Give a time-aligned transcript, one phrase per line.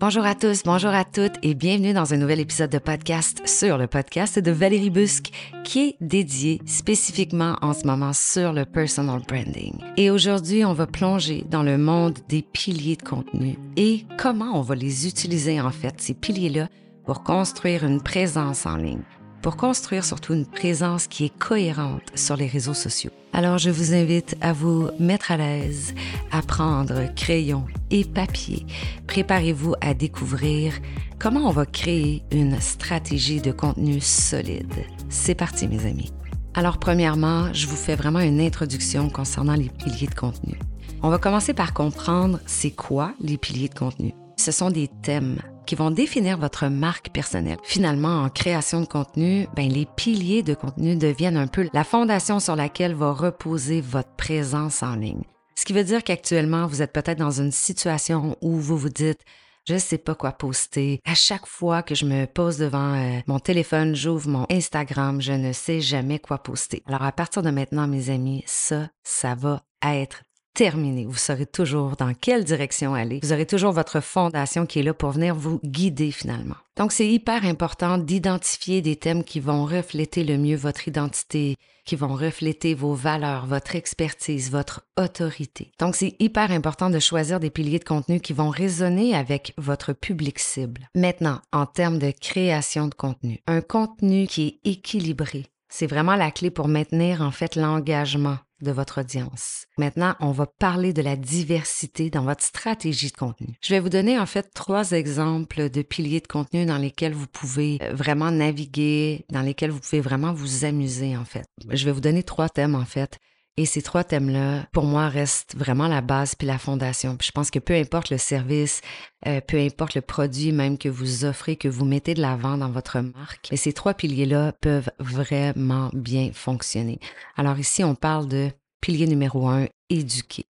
[0.00, 3.76] Bonjour à tous, bonjour à toutes et bienvenue dans un nouvel épisode de podcast sur
[3.76, 5.32] le podcast de Valérie Busque
[5.64, 9.74] qui est dédié spécifiquement en ce moment sur le personal branding.
[9.96, 14.62] Et aujourd'hui, on va plonger dans le monde des piliers de contenu et comment on
[14.62, 16.68] va les utiliser en fait, ces piliers-là,
[17.04, 19.02] pour construire une présence en ligne
[19.42, 23.10] pour construire surtout une présence qui est cohérente sur les réseaux sociaux.
[23.32, 25.94] Alors je vous invite à vous mettre à l'aise,
[26.32, 28.66] à prendre crayon et papier.
[29.06, 30.74] Préparez-vous à découvrir
[31.18, 34.74] comment on va créer une stratégie de contenu solide.
[35.08, 36.12] C'est parti mes amis.
[36.54, 40.58] Alors premièrement, je vous fais vraiment une introduction concernant les piliers de contenu.
[41.02, 44.14] On va commencer par comprendre c'est quoi les piliers de contenu.
[44.36, 47.58] Ce sont des thèmes qui vont définir votre marque personnelle.
[47.62, 52.40] Finalement, en création de contenu, ben, les piliers de contenu deviennent un peu la fondation
[52.40, 55.24] sur laquelle va reposer votre présence en ligne.
[55.56, 59.20] Ce qui veut dire qu'actuellement, vous êtes peut-être dans une situation où vous vous dites
[59.66, 60.98] je ne sais pas quoi poster.
[61.04, 65.32] À chaque fois que je me pose devant euh, mon téléphone, j'ouvre mon Instagram, je
[65.32, 66.82] ne sais jamais quoi poster.
[66.86, 70.22] Alors à partir de maintenant, mes amis, ça, ça va être
[70.58, 71.06] terminé.
[71.06, 73.20] Vous saurez toujours dans quelle direction aller.
[73.22, 76.56] Vous aurez toujours votre fondation qui est là pour venir vous guider finalement.
[76.76, 81.94] Donc, c'est hyper important d'identifier des thèmes qui vont refléter le mieux votre identité, qui
[81.94, 85.70] vont refléter vos valeurs, votre expertise, votre autorité.
[85.78, 89.92] Donc, c'est hyper important de choisir des piliers de contenu qui vont résonner avec votre
[89.92, 90.88] public cible.
[90.96, 96.32] Maintenant, en termes de création de contenu, un contenu qui est équilibré, c'est vraiment la
[96.32, 99.66] clé pour maintenir en fait l'engagement de votre audience.
[99.76, 103.56] Maintenant, on va parler de la diversité dans votre stratégie de contenu.
[103.62, 107.26] Je vais vous donner en fait trois exemples de piliers de contenu dans lesquels vous
[107.26, 111.46] pouvez euh, vraiment naviguer, dans lesquels vous pouvez vraiment vous amuser en fait.
[111.70, 113.18] Je vais vous donner trois thèmes en fait.
[113.58, 117.16] Et ces trois thèmes-là, pour moi, restent vraiment la base puis la fondation.
[117.16, 118.82] Puis je pense que peu importe le service,
[119.26, 122.70] euh, peu importe le produit même que vous offrez, que vous mettez de l'avant dans
[122.70, 127.00] votre marque, ces trois piliers-là peuvent vraiment bien fonctionner.
[127.36, 130.44] Alors ici, on parle de pilier numéro un, éduquer.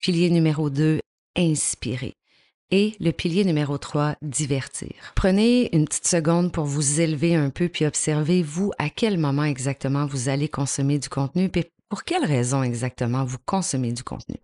[0.00, 1.00] Pilier numéro deux,
[1.36, 2.14] inspirer.
[2.70, 5.12] Et le pilier numéro 3, divertir.
[5.14, 9.44] Prenez une petite seconde pour vous élever un peu puis observez vous à quel moment
[9.44, 11.48] exactement vous allez consommer du contenu
[11.88, 14.36] pour quelles raisons exactement vous consommez du contenu?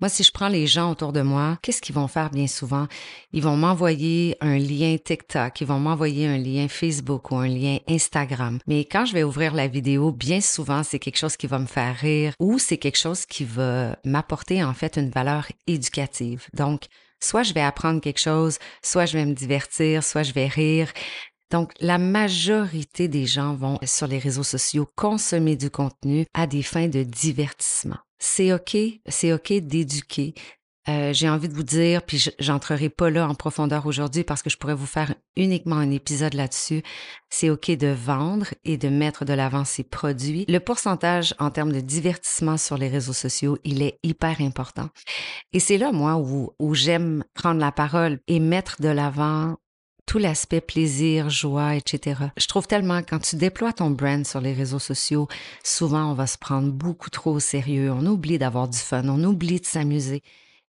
[0.00, 2.86] Moi, si je prends les gens autour de moi, qu'est-ce qu'ils vont faire bien souvent?
[3.32, 7.78] Ils vont m'envoyer un lien TikTok, ils vont m'envoyer un lien Facebook ou un lien
[7.88, 8.58] Instagram.
[8.66, 11.66] Mais quand je vais ouvrir la vidéo, bien souvent, c'est quelque chose qui va me
[11.66, 16.46] faire rire ou c'est quelque chose qui va m'apporter en fait une valeur éducative.
[16.54, 16.84] Donc,
[17.20, 20.92] soit je vais apprendre quelque chose, soit je vais me divertir, soit je vais rire.
[21.54, 26.64] Donc, la majorité des gens vont sur les réseaux sociaux consommer du contenu à des
[26.64, 27.98] fins de divertissement.
[28.18, 28.76] C'est OK,
[29.06, 30.34] c'est OK d'éduquer.
[30.88, 34.50] Euh, j'ai envie de vous dire, puis j'entrerai pas là en profondeur aujourd'hui parce que
[34.50, 36.82] je pourrais vous faire uniquement un épisode là-dessus.
[37.30, 40.46] C'est OK de vendre et de mettre de l'avant ses produits.
[40.48, 44.88] Le pourcentage en termes de divertissement sur les réseaux sociaux, il est hyper important.
[45.52, 49.56] Et c'est là, moi, où, où j'aime prendre la parole et mettre de l'avant
[50.06, 52.20] tout l'aspect plaisir, joie, etc.
[52.36, 55.28] Je trouve tellement quand tu déploies ton brand sur les réseaux sociaux,
[55.62, 59.22] souvent on va se prendre beaucoup trop au sérieux, on oublie d'avoir du fun, on
[59.24, 60.22] oublie de s'amuser.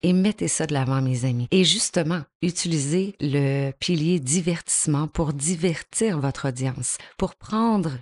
[0.02, 1.48] Et mettez ça de l'avant, mes amis.
[1.50, 7.92] Et justement, utilisez le pilier divertissement pour divertir votre audience, pour prendre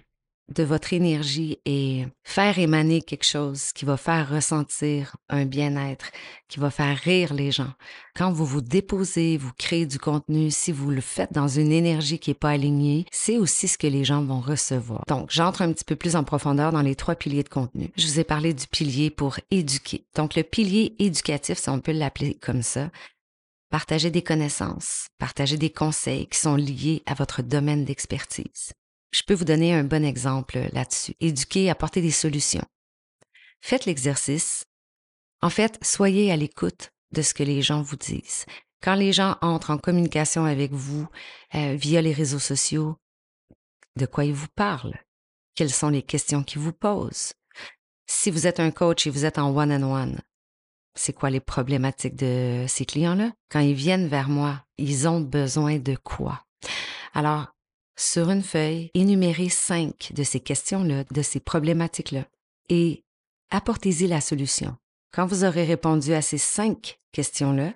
[0.49, 6.11] de votre énergie et faire émaner quelque chose qui va faire ressentir un bien-être,
[6.49, 7.73] qui va faire rire les gens.
[8.15, 12.19] Quand vous vous déposez, vous créez du contenu, si vous le faites dans une énergie
[12.19, 15.05] qui n'est pas alignée, c'est aussi ce que les gens vont recevoir.
[15.09, 17.91] Donc, j'entre un petit peu plus en profondeur dans les trois piliers de contenu.
[17.97, 20.05] Je vous ai parlé du pilier pour éduquer.
[20.15, 22.91] Donc, le pilier éducatif, si on peut l'appeler comme ça,
[23.71, 28.73] partager des connaissances, partager des conseils qui sont liés à votre domaine d'expertise.
[29.13, 31.15] Je peux vous donner un bon exemple là-dessus.
[31.21, 32.65] Éduquer, apporter des solutions.
[33.61, 34.65] Faites l'exercice.
[35.43, 38.47] En fait, soyez à l'écoute de ce que les gens vous disent.
[38.83, 41.07] Quand les gens entrent en communication avec vous
[41.55, 42.97] euh, via les réseaux sociaux,
[43.97, 44.99] de quoi ils vous parlent?
[45.55, 47.35] Quelles sont les questions qu'ils vous posent?
[48.07, 50.21] Si vous êtes un coach et vous êtes en one-on-one,
[50.95, 53.33] c'est quoi les problématiques de ces clients-là?
[53.51, 56.45] Quand ils viennent vers moi, ils ont besoin de quoi?
[57.15, 57.55] Alors,
[57.97, 62.27] sur une feuille, énumérez cinq de ces questions-là, de ces problématiques-là,
[62.69, 63.05] et
[63.51, 64.77] apportez-y la solution.
[65.13, 67.75] Quand vous aurez répondu à ces cinq questions-là,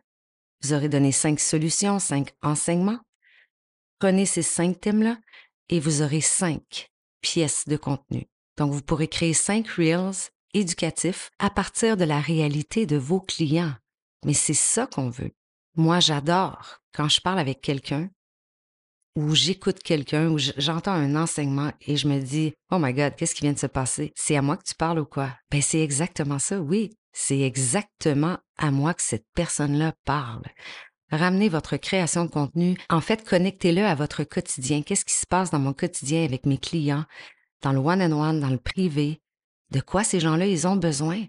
[0.62, 3.00] vous aurez donné cinq solutions, cinq enseignements.
[3.98, 5.18] Prenez ces cinq thèmes-là
[5.68, 6.90] et vous aurez cinq
[7.20, 8.26] pièces de contenu.
[8.56, 13.74] Donc, vous pourrez créer cinq reels éducatifs à partir de la réalité de vos clients.
[14.24, 15.32] Mais c'est ça qu'on veut.
[15.74, 18.08] Moi, j'adore quand je parle avec quelqu'un
[19.16, 23.34] ou j'écoute quelqu'un ou j'entends un enseignement et je me dis Oh my God, qu'est-ce
[23.34, 24.12] qui vient de se passer?
[24.14, 25.30] C'est à moi que tu parles ou quoi?
[25.50, 26.92] Ben, c'est exactement ça, oui.
[27.12, 30.44] C'est exactement à moi que cette personne-là parle.
[31.10, 32.76] Ramenez votre création de contenu.
[32.90, 34.82] En fait, connectez-le à votre quotidien.
[34.82, 37.04] Qu'est-ce qui se passe dans mon quotidien avec mes clients,
[37.62, 39.22] dans le one-on-one, dans le privé?
[39.70, 41.24] De quoi ces gens-là, ils ont besoin?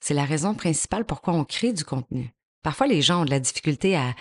[0.00, 2.32] C'est la raison principale pourquoi on crée du contenu.
[2.62, 4.14] Parfois, les gens ont de la difficulté à,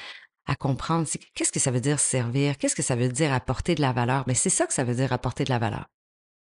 [0.45, 3.81] à comprendre qu'est-ce que ça veut dire servir, qu'est-ce que ça veut dire apporter de
[3.81, 4.23] la valeur?
[4.27, 5.87] Mais c'est ça que ça veut dire apporter de la valeur.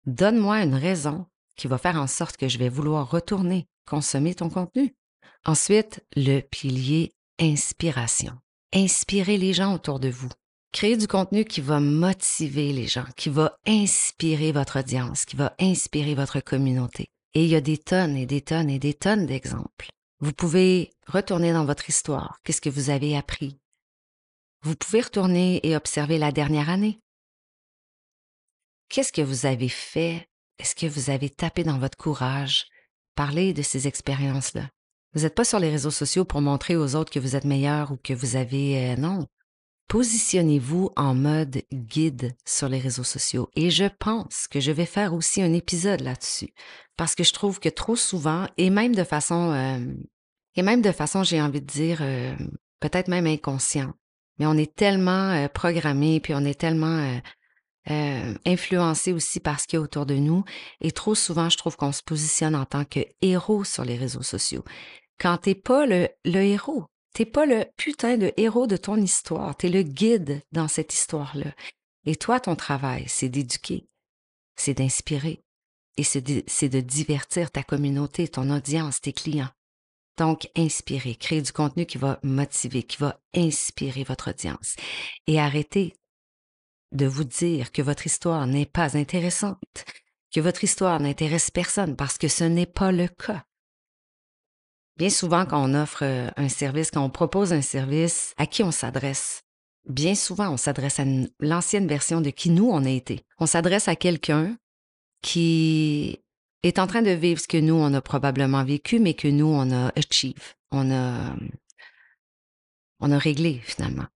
[0.05, 4.49] Donne-moi une raison qui va faire en sorte que je vais vouloir retourner consommer ton
[4.49, 4.95] contenu.
[5.45, 8.33] Ensuite, le pilier inspiration.
[8.73, 10.29] Inspirez les gens autour de vous.
[10.71, 15.53] Créez du contenu qui va motiver les gens, qui va inspirer votre audience, qui va
[15.59, 17.09] inspirer votre communauté.
[17.33, 19.89] Et il y a des tonnes et des tonnes et des tonnes d'exemples.
[20.19, 22.37] Vous pouvez retourner dans votre histoire.
[22.43, 23.57] Qu'est-ce que vous avez appris?
[24.63, 26.99] Vous pouvez retourner et observer la dernière année.
[28.89, 30.27] Qu'est-ce que vous avez fait?
[30.59, 32.67] Est-ce que vous avez tapé dans votre courage?
[33.15, 34.69] Parlez de ces expériences-là.
[35.13, 37.91] Vous n'êtes pas sur les réseaux sociaux pour montrer aux autres que vous êtes meilleur
[37.91, 38.91] ou que vous avez...
[38.91, 39.25] Euh, non.
[39.87, 43.49] Positionnez-vous en mode guide sur les réseaux sociaux.
[43.55, 46.53] Et je pense que je vais faire aussi un épisode là-dessus.
[46.97, 49.51] Parce que je trouve que trop souvent, et même de façon...
[49.53, 49.93] Euh,
[50.55, 52.35] et même de façon, j'ai envie de dire, euh,
[52.79, 53.93] peut-être même inconscient,
[54.39, 57.19] mais on est tellement programmé, puis on est tellement
[57.89, 60.43] euh, influencé aussi par ce qu'il y a autour de nous.
[60.81, 64.21] Et trop souvent, je trouve qu'on se positionne en tant que héros sur les réseaux
[64.21, 64.63] sociaux.
[65.19, 69.55] Quand t'es pas le, le héros, t'es pas le putain de héros de ton histoire,
[69.55, 71.51] t'es le guide dans cette histoire-là.
[72.05, 73.87] Et toi, ton travail, c'est d'éduquer,
[74.55, 75.43] c'est d'inspirer
[75.97, 79.49] et c'est de divertir ta communauté, ton audience, tes clients.
[80.17, 84.75] Donc, inspirer, créer du contenu qui va motiver, qui va inspirer votre audience.
[85.27, 85.93] Et arrêter
[86.91, 89.85] de vous dire que votre histoire n'est pas intéressante,
[90.33, 93.45] que votre histoire n'intéresse personne parce que ce n'est pas le cas.
[94.97, 98.61] Bien souvent, quand on offre euh, un service, quand on propose un service, à qui
[98.61, 99.43] on s'adresse?
[99.87, 101.05] Bien souvent, on s'adresse à
[101.39, 103.25] l'ancienne version de qui nous on a été.
[103.39, 104.57] On s'adresse à quelqu'un
[105.21, 106.19] qui
[106.63, 109.47] est en train de vivre ce que nous, on a probablement vécu, mais que nous,
[109.47, 110.53] on a achieve.
[110.71, 111.35] On a,
[112.99, 114.07] on a réglé finalement.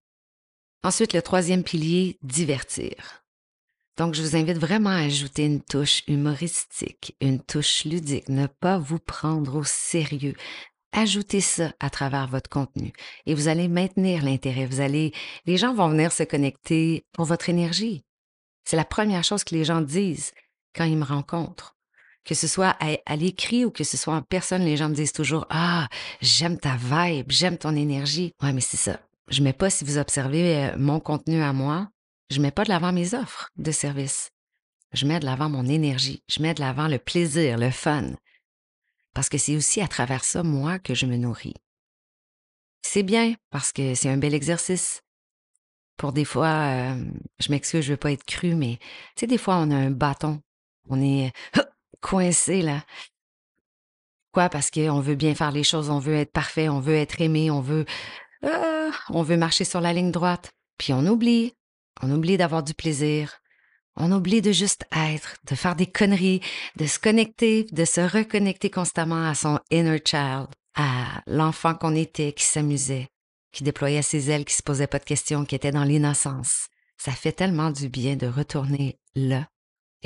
[0.84, 3.24] Ensuite, le troisième pilier, divertir.
[3.98, 8.78] Donc, je vous invite vraiment à ajouter une touche humoristique, une touche ludique, ne pas
[8.78, 10.36] vous prendre au sérieux.
[10.92, 12.94] Ajoutez ça à travers votre contenu
[13.26, 14.66] et vous allez maintenir l'intérêt.
[14.66, 15.14] Vous allez,
[15.46, 18.06] les gens vont venir se connecter pour votre énergie.
[18.64, 20.32] C'est la première chose que les gens disent
[20.74, 21.75] quand ils me rencontrent.
[22.26, 25.14] Que ce soit à, l'écrit ou que ce soit en personne, les gens me disent
[25.14, 25.88] toujours, ah,
[26.22, 28.34] j'aime ta vibe, j'aime ton énergie.
[28.42, 31.90] Ouais, mais c'est ça je mets pas, si vous observez euh, mon contenu à moi,
[32.30, 34.32] je mets pas de l'avant mes offres de service.
[34.94, 36.24] Je mets de l'avant mon énergie.
[36.30, 38.12] Je mets de l'avant le plaisir, le fun.
[39.14, 41.56] Parce que c'est aussi à travers ça, moi, que je me nourris.
[42.82, 45.02] C'est bien parce que c'est un bel exercice.
[45.98, 47.06] Pour des fois, euh,
[47.40, 48.78] je m'excuse, je veux pas être cru, mais
[49.16, 50.42] tu sais, des fois, on a un bâton.
[50.90, 51.32] On est
[52.02, 52.84] coincé, là.
[54.32, 54.50] Quoi?
[54.50, 57.50] Parce qu'on veut bien faire les choses, on veut être parfait, on veut être aimé,
[57.52, 57.86] on veut
[58.44, 61.54] ah, on veut marcher sur la ligne droite, puis on oublie.
[62.02, 63.40] On oublie d'avoir du plaisir.
[63.96, 66.42] On oublie de juste être, de faire des conneries,
[66.76, 72.34] de se connecter, de se reconnecter constamment à son inner child, à l'enfant qu'on était,
[72.34, 73.08] qui s'amusait,
[73.54, 76.68] qui déployait ses ailes, qui se posait pas de questions, qui était dans l'innocence.
[76.98, 79.48] Ça fait tellement du bien de retourner là.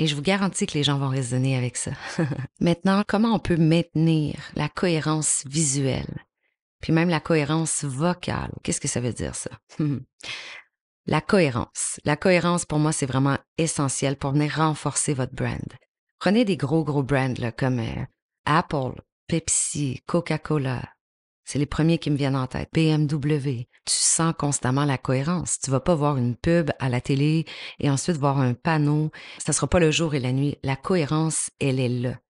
[0.00, 1.90] Et je vous garantis que les gens vont raisonner avec ça.
[2.60, 6.24] Maintenant, comment on peut maintenir la cohérence visuelle?
[6.80, 8.50] Puis même la cohérence vocale.
[8.62, 9.50] Qu'est-ce que ça veut dire ça?
[11.06, 12.00] la cohérence.
[12.06, 15.70] La cohérence, pour moi, c'est vraiment essentiel pour venir renforcer votre brand.
[16.18, 18.06] Prenez des gros, gros brands comme euh,
[18.46, 20.82] Apple, Pepsi, Coca-Cola.
[21.50, 22.68] C'est les premiers qui me viennent en tête.
[22.72, 23.66] BMW.
[23.84, 25.58] Tu sens constamment la cohérence.
[25.58, 27.44] Tu vas pas voir une pub à la télé
[27.80, 29.10] et ensuite voir un panneau.
[29.38, 30.58] Ça sera pas le jour et la nuit.
[30.62, 32.20] La cohérence, elle est là.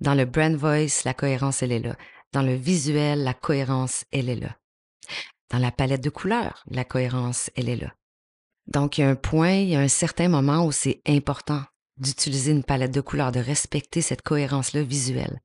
[0.00, 1.96] Dans le brand voice, la cohérence, elle est là.
[2.34, 4.54] Dans le visuel, la cohérence, elle est là.
[5.50, 7.94] Dans la palette de couleurs, la cohérence, elle est là.
[8.66, 11.62] Donc, il y a un point, il y a un certain moment où c'est important
[11.96, 15.40] d'utiliser une palette de couleurs, de respecter cette cohérence-là visuelle.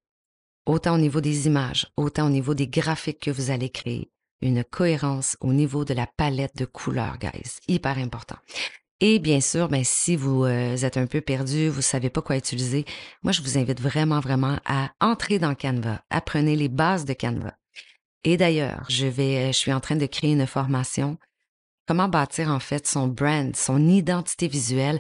[0.68, 4.12] Autant au niveau des images, autant au niveau des graphiques que vous allez créer.
[4.42, 7.60] Une cohérence au niveau de la palette de couleurs, guys.
[7.70, 8.36] Hyper important.
[9.00, 12.36] Et bien sûr, ben, si vous euh, êtes un peu perdu, vous savez pas quoi
[12.36, 12.84] utiliser,
[13.24, 16.02] moi, je vous invite vraiment, vraiment à entrer dans Canva.
[16.10, 17.54] Apprenez les bases de Canva.
[18.26, 21.18] Et d'ailleurs, je vais, je suis en train de créer une formation.
[21.88, 25.00] Comment bâtir en fait son brand, son identité visuelle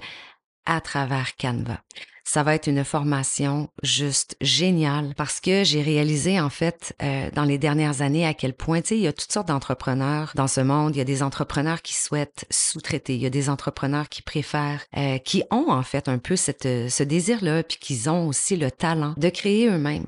[0.68, 1.82] à travers Canva.
[2.24, 7.46] Ça va être une formation juste géniale parce que j'ai réalisé en fait euh, dans
[7.46, 10.50] les dernières années à quel point, tu sais, il y a toutes sortes d'entrepreneurs dans
[10.50, 10.94] ce monde.
[10.94, 13.16] Il y a des entrepreneurs qui souhaitent sous-traiter.
[13.16, 16.64] Il y a des entrepreneurs qui préfèrent, euh, qui ont en fait un peu cette,
[16.64, 20.08] ce désir-là, puis qui ont aussi le talent de créer eux-mêmes.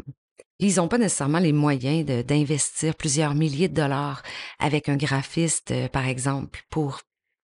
[0.60, 4.24] Ils n'ont pas nécessairement les moyens d'investir plusieurs milliers de dollars
[4.60, 7.00] avec un graphiste, euh, par exemple, pour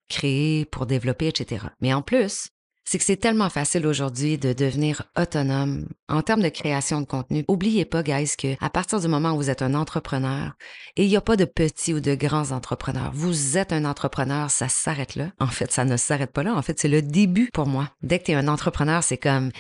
[0.10, 1.68] créer, pour développer, etc.
[1.80, 2.50] Mais en plus,
[2.86, 7.44] c'est que c'est tellement facile aujourd'hui de devenir autonome en termes de création de contenu.
[7.48, 10.56] Oubliez pas, guys, que à partir du moment où vous êtes un entrepreneur,
[10.96, 14.52] et il n'y a pas de petits ou de grands entrepreneurs, vous êtes un entrepreneur,
[14.52, 15.32] ça s'arrête là.
[15.40, 16.54] En fait, ça ne s'arrête pas là.
[16.54, 17.90] En fait, c'est le début pour moi.
[18.04, 19.52] Dès que tu es un entrepreneur, c'est comme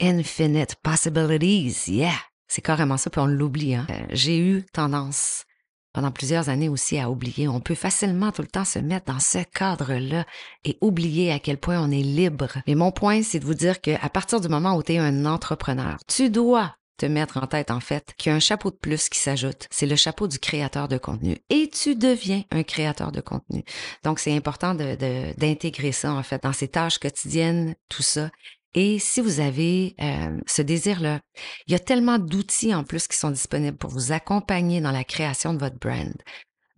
[0.00, 1.84] infinite possibilities.
[1.86, 2.12] Yeah!
[2.48, 3.74] C'est carrément ça, puis on l'oublie.
[3.74, 3.86] Hein?
[3.90, 5.44] Euh, j'ai eu tendance
[5.92, 7.48] pendant plusieurs années aussi à oublier.
[7.48, 10.24] On peut facilement tout le temps se mettre dans ce cadre-là
[10.64, 12.58] et oublier à quel point on est libre.
[12.66, 15.26] Mais mon point, c'est de vous dire qu'à partir du moment où tu es un
[15.26, 18.76] entrepreneur, tu dois te mettre en tête, en fait, qu'il y a un chapeau de
[18.76, 19.66] plus qui s'ajoute.
[19.70, 21.38] C'est le chapeau du créateur de contenu.
[21.50, 23.64] Et tu deviens un créateur de contenu.
[24.04, 28.30] Donc, c'est important d'intégrer de, ça, en fait, dans ses tâches quotidiennes, tout ça.
[28.74, 31.20] Et si vous avez euh, ce désir-là,
[31.66, 35.04] il y a tellement d'outils en plus qui sont disponibles pour vous accompagner dans la
[35.04, 36.14] création de votre brand.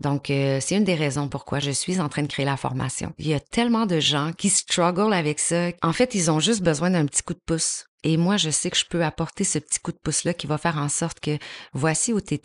[0.01, 3.13] Donc, euh, c'est une des raisons pourquoi je suis en train de créer la formation.
[3.19, 5.69] Il y a tellement de gens qui struggle avec ça.
[5.83, 7.87] En fait, ils ont juste besoin d'un petit coup de pouce.
[8.03, 10.59] Et moi, je sais que je peux apporter ce petit coup de pouce-là qui va
[10.59, 11.39] faire en sorte que
[11.73, 12.39] voici où tu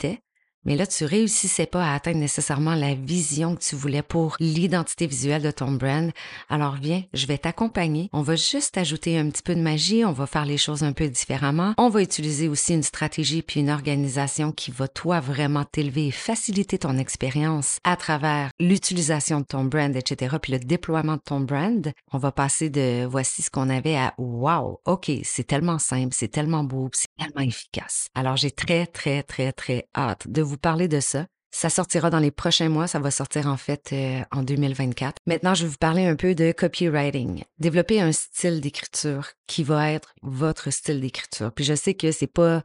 [0.64, 5.06] mais là, tu réussissais pas à atteindre nécessairement la vision que tu voulais pour l'identité
[5.06, 6.10] visuelle de ton brand.
[6.48, 8.10] Alors viens, je vais t'accompagner.
[8.12, 10.04] On va juste ajouter un petit peu de magie.
[10.04, 11.74] On va faire les choses un peu différemment.
[11.78, 16.10] On va utiliser aussi une stratégie puis une organisation qui va toi vraiment t'élever et
[16.10, 20.36] faciliter ton expérience à travers l'utilisation de ton brand, etc.
[20.40, 21.90] Puis le déploiement de ton brand.
[22.12, 26.28] On va passer de voici ce qu'on avait à wow, ok, c'est tellement simple, c'est
[26.28, 28.08] tellement beau, c'est tellement efficace.
[28.14, 31.26] Alors j'ai très, très, très, très hâte de parler de ça.
[31.52, 35.16] Ça sortira dans les prochains mois, ça va sortir en fait euh, en 2024.
[35.26, 37.42] Maintenant, je vais vous parler un peu de copywriting.
[37.58, 41.50] Développer un style d'écriture qui va être votre style d'écriture.
[41.52, 42.62] Puis je sais que c'est pas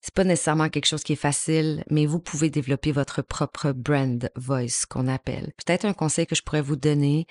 [0.00, 4.30] c'est pas nécessairement quelque chose qui est facile, mais vous pouvez développer votre propre brand
[4.36, 5.52] voice qu'on appelle.
[5.64, 7.26] Peut-être un conseil que je pourrais vous donner,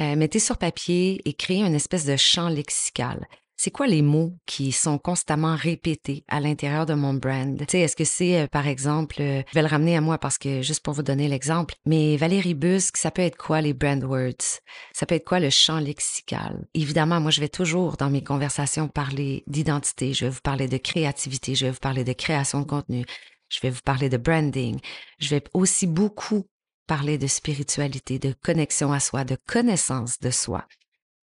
[0.00, 3.26] euh, mettez sur papier et créez une espèce de champ lexical
[3.62, 7.58] c'est quoi les mots qui sont constamment répétés à l'intérieur de mon brand?
[7.58, 10.16] Tu sais, est-ce que c'est, euh, par exemple, euh, je vais le ramener à moi
[10.16, 13.74] parce que, juste pour vous donner l'exemple, mais Valérie Busque, ça peut être quoi les
[13.74, 14.62] brand words?
[14.94, 16.66] Ça peut être quoi le champ lexical?
[16.72, 20.14] Évidemment, moi, je vais toujours, dans mes conversations, parler d'identité.
[20.14, 21.54] Je vais vous parler de créativité.
[21.54, 23.04] Je vais vous parler de création de contenu.
[23.50, 24.80] Je vais vous parler de branding.
[25.18, 26.46] Je vais aussi beaucoup
[26.86, 30.64] parler de spiritualité, de connexion à soi, de connaissance de soi.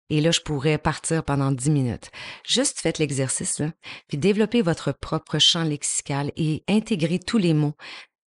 [0.09, 2.11] Et là, je pourrais partir pendant dix minutes.
[2.47, 3.71] Juste faites l'exercice, là,
[4.07, 7.75] puis développez votre propre champ lexical et intégrez tous les mots.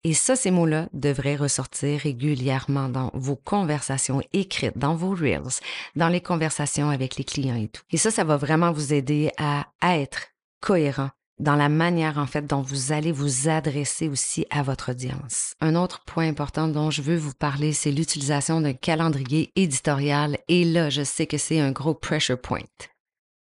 [0.04, 5.60] Et ça, ces mots-là devraient ressortir régulièrement dans vos conversations écrites, dans vos reels,
[5.96, 7.84] dans les conversations avec les clients et tout.
[7.92, 11.12] Et ça, ça va vraiment vous aider à être cohérent
[11.42, 15.56] dans la manière en fait dont vous allez vous adresser aussi à votre audience.
[15.60, 20.64] Un autre point important dont je veux vous parler, c'est l'utilisation d'un calendrier éditorial et
[20.64, 22.62] là, je sais que c'est un gros pressure point.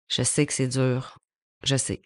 [0.08, 1.18] Je sais que c'est dur.
[1.64, 2.02] Je sais.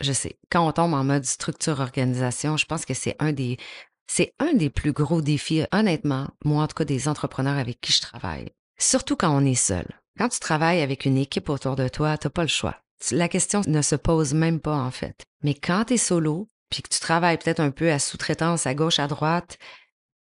[0.00, 0.38] Je sais.
[0.50, 3.58] Quand on tombe en mode structure organisation, je pense que c'est un des
[4.10, 7.92] c'est un des plus gros défis, honnêtement, moi en tout cas des entrepreneurs avec qui
[7.92, 8.52] je travaille.
[8.78, 9.86] Surtout quand on est seul.
[10.16, 12.80] Quand tu travailles avec une équipe autour de toi, tu n'as pas le choix.
[13.12, 15.24] La question ne se pose même pas, en fait.
[15.42, 18.74] Mais quand tu es solo, puis que tu travailles peut-être un peu à sous-traitance à
[18.74, 19.58] gauche, à droite,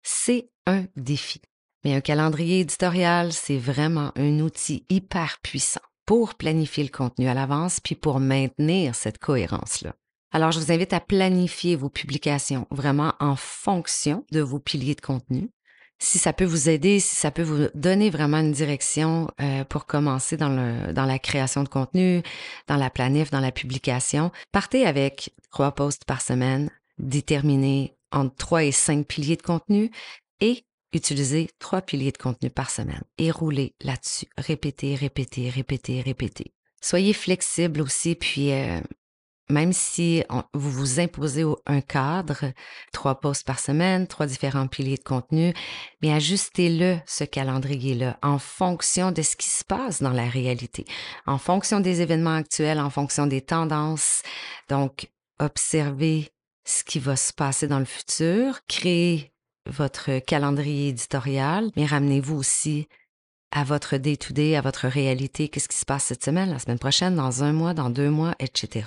[0.04, 1.42] c'est un défi.
[1.84, 7.34] Mais un calendrier éditorial, c'est vraiment un outil hyper puissant pour planifier le contenu à
[7.34, 9.94] l'avance, puis pour maintenir cette cohérence-là.
[10.32, 15.02] Alors, je vous invite à planifier vos publications vraiment en fonction de vos piliers de
[15.02, 15.50] contenu
[16.00, 19.86] si ça peut vous aider, si ça peut vous donner vraiment une direction euh, pour
[19.86, 22.22] commencer dans, le, dans la création de contenu,
[22.68, 28.64] dans la planif, dans la publication, partez avec trois posts par semaine, déterminez entre trois
[28.64, 29.92] et cinq piliers de contenu
[30.40, 30.64] et
[30.94, 34.28] utilisez trois piliers de contenu par semaine et roulez là-dessus.
[34.38, 36.54] Répétez, répétez, répétez, répétez.
[36.82, 38.80] Soyez flexible aussi, puis euh,
[39.50, 40.24] même si
[40.54, 42.52] vous vous imposez un cadre,
[42.92, 45.54] trois posts par semaine, trois différents piliers de contenu,
[46.02, 50.86] mais ajustez-le, ce calendrier-là, en fonction de ce qui se passe dans la réalité,
[51.26, 54.22] en fonction des événements actuels, en fonction des tendances.
[54.70, 56.30] Donc, observez
[56.66, 59.32] ce qui va se passer dans le futur, créez
[59.66, 62.88] votre calendrier éditorial, mais ramenez-vous aussi
[63.52, 67.16] à votre day-to-day, à votre réalité, qu'est-ce qui se passe cette semaine, la semaine prochaine,
[67.16, 68.86] dans un mois, dans deux mois, etc.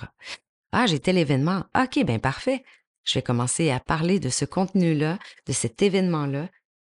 [0.72, 1.64] Ah, j'ai tel événement.
[1.76, 2.62] OK, ben parfait.
[3.04, 6.48] Je vais commencer à parler de ce contenu-là, de cet événement-là,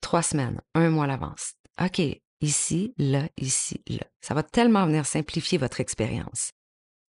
[0.00, 1.55] trois semaines, un mois à l'avance.
[1.81, 2.02] OK,
[2.41, 4.05] ici, là, ici, là.
[4.21, 6.50] Ça va tellement venir simplifier votre expérience.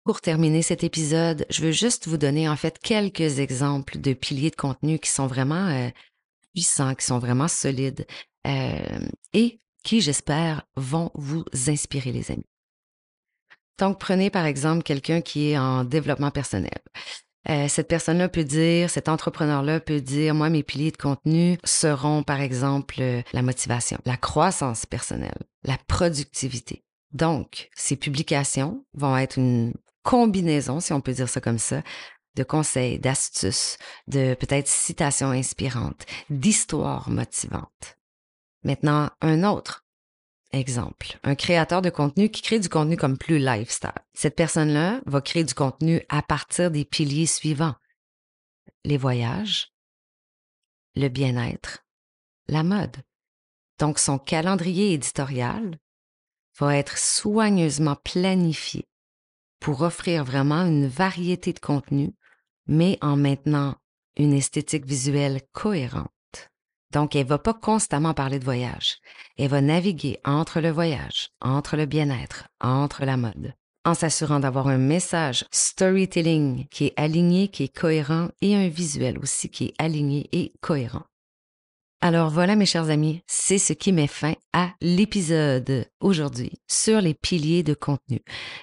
[0.04, 4.50] Pour terminer cet épisode, je veux juste vous donner en fait quelques exemples de piliers
[4.50, 5.88] de contenu qui sont vraiment euh,
[6.52, 8.06] puissants, qui sont vraiment solides
[8.46, 12.46] euh, et qui, j'espère, vont vous inspirer, les amis.
[13.80, 16.78] Donc, prenez par exemple quelqu'un qui est en développement personnel.
[17.48, 22.22] Euh, cette personne-là peut dire, cet entrepreneur-là peut dire, moi, mes piliers de contenu seront,
[22.22, 26.84] par exemple, euh, la motivation, la croissance personnelle, la productivité.
[27.12, 29.72] Donc, ces publications vont être une
[30.02, 31.82] combinaison, si on peut dire ça comme ça,
[32.36, 37.96] de conseils, d'astuces, de peut-être citations inspirantes, d'histoires motivantes.
[38.62, 39.86] Maintenant, un autre
[40.52, 43.92] exemple, un créateur de contenu qui crée du contenu comme plus lifestyle.
[44.14, 47.74] Cette personne-là va créer du contenu à partir des piliers suivants.
[48.84, 49.72] Les voyages,
[50.94, 51.84] le bien-être,
[52.48, 52.96] la mode.
[53.78, 55.78] Donc son calendrier éditorial
[56.58, 58.88] va être soigneusement planifié
[59.60, 62.12] pour offrir vraiment une variété de contenus,
[62.66, 63.76] mais en maintenant
[64.16, 66.10] une esthétique visuelle cohérente.
[66.92, 68.98] Donc, elle va pas constamment parler de voyage.
[69.38, 73.54] Elle va naviguer entre le voyage, entre le bien-être, entre la mode,
[73.84, 79.18] en s'assurant d'avoir un message storytelling qui est aligné, qui est cohérent et un visuel
[79.18, 81.04] aussi qui est aligné et cohérent.
[82.02, 87.12] Alors voilà mes chers amis, c'est ce qui met fin à l'épisode aujourd'hui sur les
[87.12, 88.20] piliers de contenu.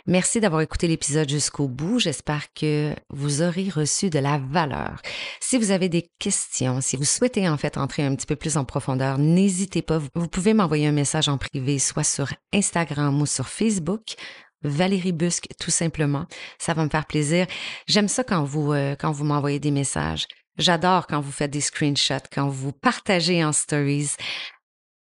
[0.07, 1.99] Merci d'avoir écouté l'épisode jusqu'au bout.
[1.99, 5.03] J'espère que vous aurez reçu de la valeur.
[5.39, 8.57] Si vous avez des questions, si vous souhaitez en fait entrer un petit peu plus
[8.57, 9.99] en profondeur, n'hésitez pas.
[10.15, 14.15] Vous pouvez m'envoyer un message en privé, soit sur Instagram ou sur Facebook.
[14.63, 16.25] Valérie Busque, tout simplement.
[16.57, 17.45] Ça va me faire plaisir.
[17.85, 20.25] J'aime ça quand vous, euh, quand vous m'envoyez des messages.
[20.57, 24.15] J'adore quand vous faites des screenshots, quand vous partagez en stories.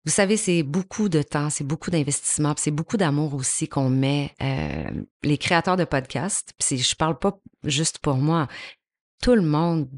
[0.07, 4.33] Vous savez, c'est beaucoup de temps, c'est beaucoup d'investissement, c'est beaucoup d'amour aussi qu'on met
[4.43, 4.91] euh,
[5.23, 6.55] les créateurs de podcasts.
[6.59, 8.49] Puis je parle pas juste pour moi.
[9.23, 9.89] Tout le monde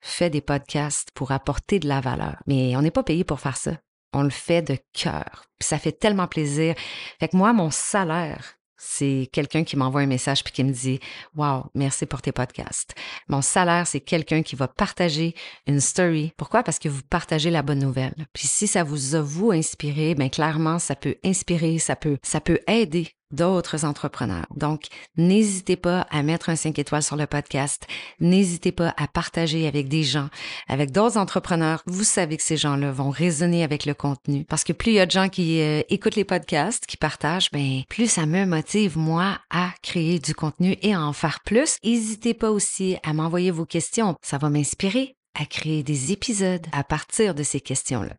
[0.00, 3.58] fait des podcasts pour apporter de la valeur, mais on n'est pas payé pour faire
[3.58, 3.72] ça.
[4.14, 5.44] On le fait de cœur.
[5.60, 6.74] ça fait tellement plaisir.
[7.20, 11.00] Fait que moi, mon salaire, c'est quelqu'un qui m'envoie un message puis qui me dit
[11.36, 12.94] Wow, merci pour tes podcasts.
[13.28, 15.34] Mon salaire, c'est quelqu'un qui va partager
[15.66, 16.32] une story.
[16.38, 16.62] Pourquoi?
[16.62, 18.14] Parce que vous partagez la bonne nouvelle.
[18.32, 22.40] Puis si ça vous a vous inspiré, ben clairement, ça peut inspirer, ça peut, ça
[22.40, 24.46] peut aider d'autres entrepreneurs.
[24.54, 27.86] Donc, n'hésitez pas à mettre un 5 étoiles sur le podcast.
[28.20, 30.28] N'hésitez pas à partager avec des gens,
[30.68, 31.82] avec d'autres entrepreneurs.
[31.86, 35.00] Vous savez que ces gens-là vont résonner avec le contenu parce que plus il y
[35.00, 38.98] a de gens qui euh, écoutent les podcasts, qui partagent, ben plus ça me motive
[38.98, 41.78] moi à créer du contenu et à en faire plus.
[41.84, 44.16] N'hésitez pas aussi à m'envoyer vos questions.
[44.22, 48.14] Ça va m'inspirer à créer des épisodes à partir de ces questions-là.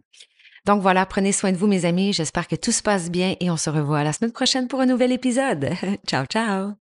[0.65, 2.13] Donc voilà, prenez soin de vous, mes amis.
[2.13, 4.86] J'espère que tout se passe bien et on se revoit la semaine prochaine pour un
[4.86, 5.69] nouvel épisode.
[6.08, 6.74] ciao, ciao!